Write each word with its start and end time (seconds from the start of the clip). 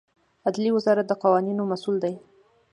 عدلیې 0.47 0.71
وزارت 0.77 1.05
د 1.07 1.11
قوانینو 1.23 1.69
مسوول 1.71 1.97
دی 2.03 2.13